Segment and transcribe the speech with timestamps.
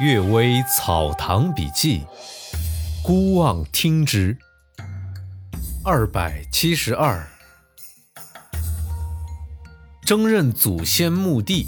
[0.02, 2.00] 《岳微草堂笔记》，
[3.04, 4.38] 孤望听之。
[5.84, 7.30] 二百七十二，
[10.06, 11.66] 征任祖先墓地。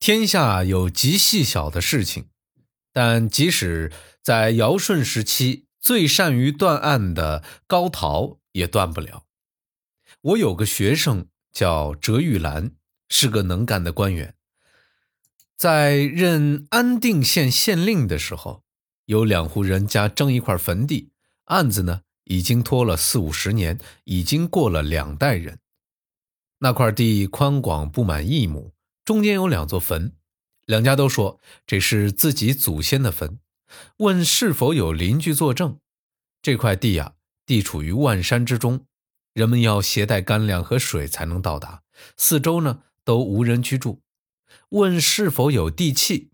[0.00, 2.26] 天下有极细小的事情，
[2.92, 9.22] 但即使在尧舜时期，最善于断案的高陶也断不了。
[10.20, 12.72] 我有个学生叫折玉兰，
[13.08, 14.34] 是个能干的官员。
[15.58, 18.62] 在任安定县县令的时候，
[19.06, 21.10] 有两户人家争一块坟地，
[21.46, 25.58] 案子呢已经拖了四五十年，已经过了两代人。
[26.60, 28.72] 那块地宽广不满一亩，
[29.04, 30.12] 中间有两座坟，
[30.64, 33.40] 两家都说这是自己祖先的坟。
[33.96, 35.80] 问是否有邻居作证？
[36.40, 38.86] 这块地呀，地处于万山之中，
[39.34, 41.82] 人们要携带干粮和水才能到达，
[42.16, 44.00] 四周呢都无人居住。
[44.70, 46.30] 问是否有地契，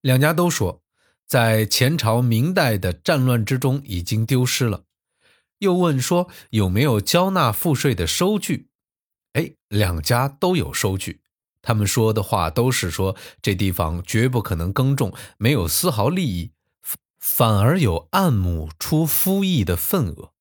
[0.00, 0.82] 两家都说
[1.26, 4.84] 在前朝明代的战乱之中已经丢失了。
[5.58, 8.68] 又问说有没有交纳赋税的收据，
[9.32, 11.20] 哎，两家都有收据。
[11.62, 16.52] 他们说的话都是说这地方绝不可能耕种，没有丝毫利益，
[17.18, 20.32] 反而有按亩出夫役的份额。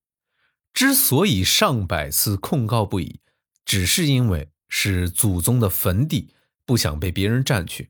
[0.71, 3.19] 之所以上百次控告不已，
[3.65, 6.35] 只是因为是祖宗的坟地。
[6.69, 7.89] 不想被别人占去，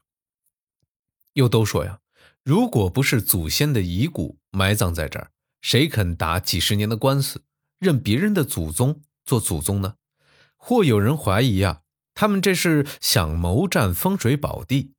[1.33, 1.99] 又都说呀，
[2.45, 7.43] 如果不是祖先的遗骨埋葬在这儿，谁肯打几十年的官司，
[7.77, 9.95] 任别人的祖宗做祖宗呢？
[10.55, 11.81] 或有人怀疑啊，
[12.13, 14.93] 他们这是想谋占风水宝地。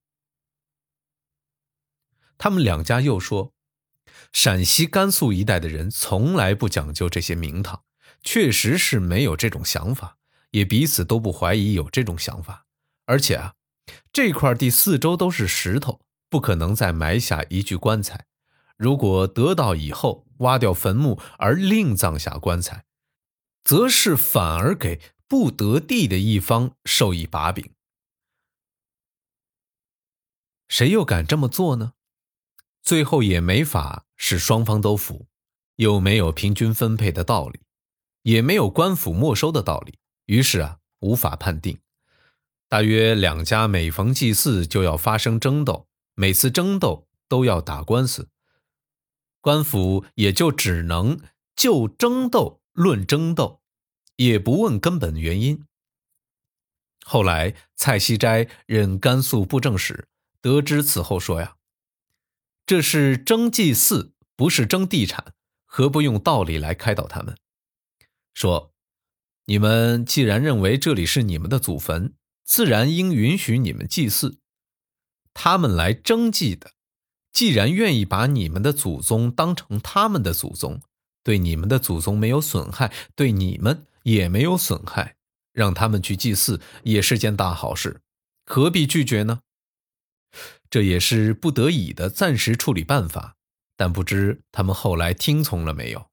[2.37, 3.55] 他们两家又说，
[4.31, 7.83] 陕西、甘肃一带的人从来不讲究这些名堂，
[8.23, 10.19] 确实是没有这种想法，
[10.51, 12.67] 也彼此都不怀疑有这种想法，
[13.07, 13.55] 而且啊。
[14.13, 18.27] 这块地四周都是石头，不可能再埋下一具棺材。
[18.77, 22.85] 如果得到以后挖掉坟墓而另葬下棺材，
[23.63, 27.73] 则是反而给不得地的一方授以把柄。
[30.69, 31.93] 谁又敢这么做呢？
[32.83, 35.27] 最后也没法使双方都服，
[35.77, 37.61] 又没有平均分配的道理，
[38.23, 41.79] 也没有官府没收的道理，于是啊，无法判定。
[42.71, 48.29] 大约两家每逢祭祀就要发生争斗，每次争斗都要打官司，
[49.41, 51.19] 官府也就只能
[51.57, 53.61] 就争斗论争斗，
[54.15, 55.65] 也不问根本原因。
[57.05, 60.07] 后来蔡希斋任甘肃布政使，
[60.41, 61.57] 得知此后说呀
[62.65, 67.37] ：“这是争祭祀，不是争地产，何不用道理来开导他们？
[68.33, 68.73] 说，
[69.47, 72.15] 你们既然认为这里是你们的祖坟。”
[72.51, 74.41] 自然应允许你们祭祀，
[75.33, 76.73] 他们来征祭的，
[77.31, 80.81] 既然愿意把你们的祖宗当成他们的祖宗，
[81.23, 85.15] 对你们的祖宗没有损害，对你们也没有损害，
[85.53, 88.03] 让他们去祭祀也是件大好事，
[88.45, 89.43] 何必拒绝呢？
[90.69, 93.37] 这也是不得已的暂时处理办法，
[93.77, 96.11] 但不知他们后来听从了没有？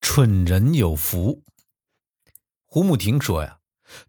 [0.00, 1.42] 蠢人有福。
[2.74, 3.60] 胡慕婷说：“呀，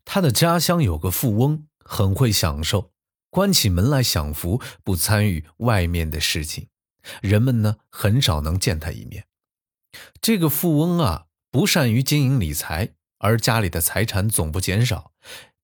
[0.05, 2.91] 他的家乡有个富翁，很会享受，
[3.29, 6.67] 关起门来享福，不参与外面的事情。
[7.21, 9.27] 人们呢，很少能见他一面。
[10.19, 15.11] 这个富翁啊，不善于经营理财，而家里的财产总不减少；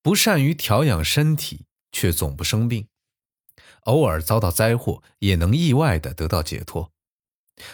[0.04, 2.88] 不善于调养身体，却总不生病。
[3.86, 6.92] 偶尔遭到灾祸，也能意外的得到解脱。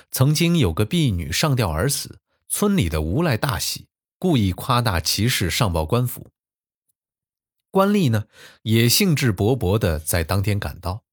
[0.09, 3.87] 曾经有个婢女上吊而死，村里的无赖大喜。”
[4.19, 6.31] 故意夸大其事，上报官府。
[7.69, 8.25] 官吏呢，
[8.63, 11.03] 也兴致勃勃的在当天赶到。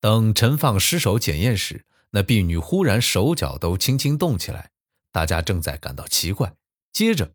[0.00, 4.70] 等陈放尸首检验时，那婢女忽然手脚都轻轻动起来，
[5.12, 6.54] 大家正在感到奇怪。
[6.92, 7.34] 接着，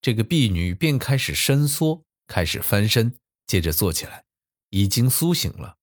[0.00, 4.24] 这个婢女便开始伸缩，开始翻身，接着坐起来，
[4.70, 5.78] 已经苏醒了。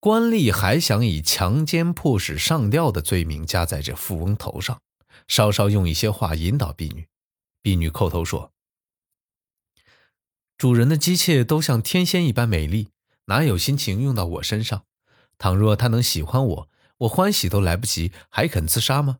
[0.00, 4.80] 官吏还想以强奸迫使上吊的罪名加在这富翁头上，
[5.28, 7.06] 稍稍用一些话引导婢女。
[7.66, 8.52] 婢女叩头说
[10.56, 12.90] ：“主人的姬妾都像天仙一般美丽，
[13.24, 14.84] 哪有心情用到我身上？
[15.36, 19.18] 倘若她能喜欢我，我欢喜都来不及，还肯自杀吗？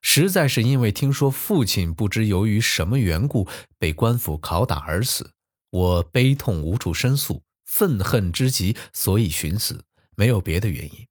[0.00, 3.46] 实在是因为听说父亲不知由于什么缘故
[3.78, 5.32] 被官府拷打而死，
[5.68, 9.84] 我悲痛无处申诉，愤恨之极，所以寻死，
[10.16, 11.06] 没有别的原因。”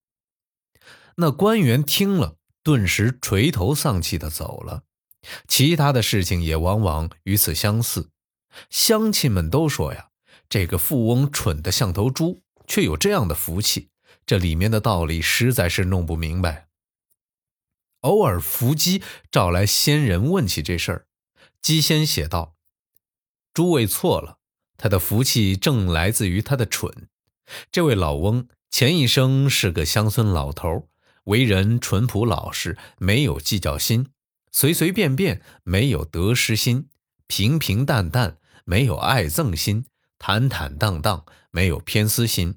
[1.17, 4.85] 那官员听了，顿时垂头丧气的走了。
[5.47, 8.09] 其他的事情也往往与此相似，
[8.69, 10.09] 乡亲们都说呀，
[10.49, 13.89] 这个富翁蠢得像头猪，却有这样的福气，
[14.25, 16.67] 这里面的道理实在是弄不明白。
[18.01, 21.07] 偶尔，伏击召来仙人问起这事儿，
[21.61, 22.55] 姬仙写道
[23.53, 24.39] ：“诸位错了，
[24.75, 27.07] 他的福气正来自于他的蠢。
[27.71, 30.89] 这位老翁前一生是个乡村老头，
[31.25, 34.09] 为人淳朴老实，没有计较心，
[34.53, 36.88] 随随便便，没有得失心，
[37.27, 39.83] 平平淡淡，没有爱憎心，
[40.17, 42.55] 坦坦荡荡，没有偏私心。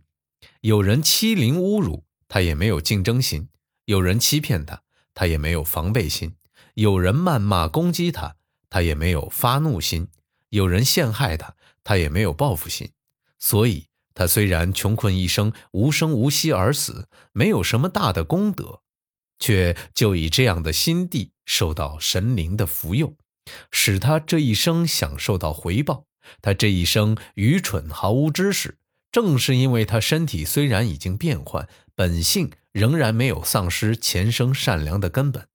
[0.60, 3.48] 有人欺凌侮辱他，也没有竞争心；
[3.86, 4.82] 有人欺骗他。”
[5.18, 6.34] 他也没有防备心，
[6.74, 8.36] 有人谩骂攻击他，
[8.68, 10.08] 他也没有发怒心；
[10.50, 12.90] 有人陷害他，他也没有报复心。
[13.38, 18.82] 所以，他虽然穷困一生，无声无息而死，没有什么大的功德，
[19.38, 23.16] 却就以这样的心地受到神灵的福佑，
[23.70, 26.06] 使他这一生享受到回报。
[26.42, 28.78] 他这一生愚蠢，毫无知识，
[29.12, 32.50] 正是因为他身体虽然已经变换，本性。
[32.76, 35.48] 仍然没有丧失前生善良的根本，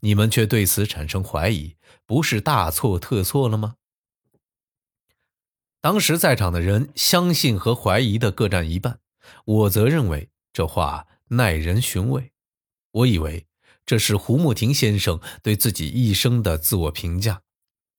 [0.00, 3.76] 你们却对此产生怀疑，不是大错特错了吗？
[5.80, 8.98] 当时在场的人相信和怀疑的各占一半，
[9.44, 12.32] 我则认为这话耐人寻味。
[12.94, 13.46] 我以为
[13.84, 17.42] 这是胡慕亭先生对自己一生的自我评价，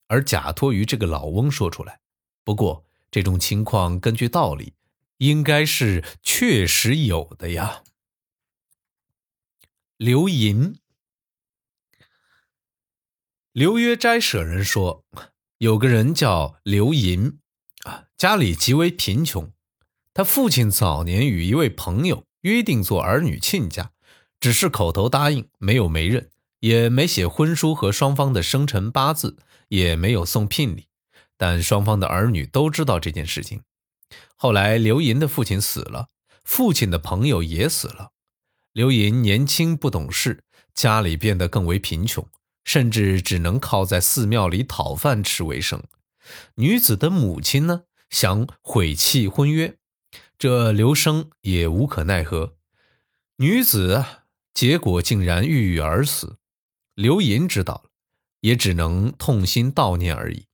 [0.08, 2.00] 而假托于这个老翁说出来。
[2.44, 4.74] 不过这种情况根据道理，
[5.18, 7.84] 应该是确实有的呀。
[9.98, 10.78] 刘寅，
[13.52, 15.06] 刘约斋舍人说，
[15.58, 17.40] 有个人叫刘寅，
[17.84, 19.52] 啊，家里极为贫穷。
[20.14, 23.92] 他父亲早年与一位朋友约定做儿女亲家，
[24.46, 29.38] 只是口头答应，没有媒人，也没写婚书和双方的生辰八字，
[29.70, 30.86] 也没有送聘礼。
[31.36, 33.64] 但双方的儿女都知道这件事情。
[34.36, 36.10] 后来刘银的父亲死了，
[36.44, 38.12] 父亲的朋友也死了。
[38.72, 40.44] 刘银年轻不懂事，
[40.76, 42.24] 家里变得更为贫穷，
[42.64, 45.82] 甚至只能靠在寺庙里讨饭吃为生。
[46.58, 49.76] 女子的母亲呢，想毁弃婚约，
[50.38, 52.54] 这刘生也无可奈何。
[53.38, 54.06] 女子
[54.56, 56.38] 结果竟然郁郁而死。
[56.96, 57.92] 刘银知道了，
[58.40, 60.48] 也只能痛心悼念而已。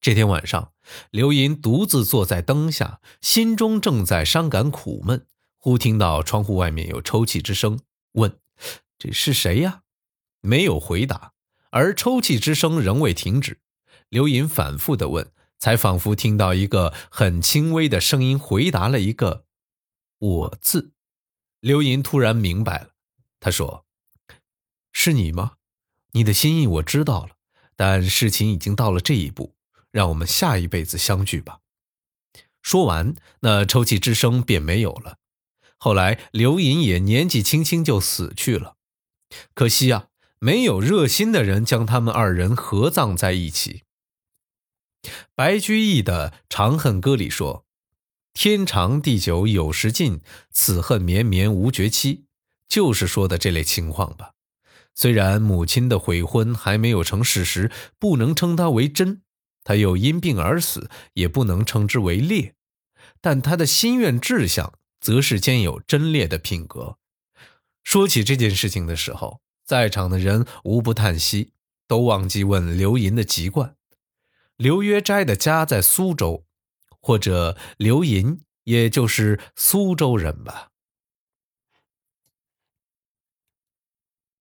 [0.00, 0.72] 这天晚上，
[1.10, 5.26] 刘银独自坐在灯下，心中正在伤感苦闷。
[5.56, 7.78] 忽听到窗户外面有抽泣之声，
[8.12, 8.38] 问
[8.98, 9.82] ：“这是谁呀？”
[10.42, 11.34] 没有回答，
[11.70, 13.60] 而抽泣之声仍未停止。
[14.08, 19.44] 刘银反复的问，才仿佛听到一个很轻微的声音回答了一个
[20.18, 20.92] “我”字。
[21.66, 22.90] 刘银突然明白了，
[23.40, 23.84] 他说
[24.94, 25.54] ：“是你吗？
[26.12, 27.30] 你的心意我知道了，
[27.74, 29.56] 但事情已经到了这一步，
[29.90, 31.58] 让我们下一辈子相聚吧。”
[32.62, 35.18] 说完，那抽泣之声便没有了。
[35.76, 38.76] 后来，刘银也年纪轻轻就死去了，
[39.52, 40.06] 可惜啊，
[40.38, 43.82] 没有热心的人将他们二人合葬在一起。
[45.34, 47.65] 白居易的《长恨歌》里说
[48.36, 52.26] ：“天长地久有时尽，此恨绵绵无绝期。”
[52.68, 54.32] 就是说的这类情况吧。
[54.94, 59.22] 虽然母亲的悔婚还没有成事实，不能称它为真；
[59.64, 62.54] 他又因病而死，也不能称之为烈。
[63.22, 64.74] 但他的心愿志向。
[64.98, 66.96] 则是兼有真烈的品格。
[67.84, 71.52] 说起这件事情的时候，在场的人无不叹息，
[71.86, 73.76] 都忘记问刘寅的籍贯。
[74.56, 76.45] 刘约斋的家在苏州，
[77.06, 80.70] 或者刘寅也就是苏州人吧。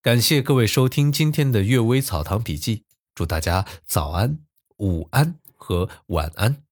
[0.01, 2.77] 感谢各位收听今天的《阅微草堂笔记》，
[3.13, 4.39] 祝大家早安、
[4.77, 6.64] 午安和晚安。